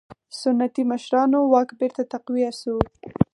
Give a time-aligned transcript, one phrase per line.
[0.41, 2.75] سنتي مشرانو واک بېرته تقویه شو.